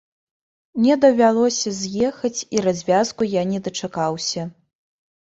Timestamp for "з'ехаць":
1.81-2.39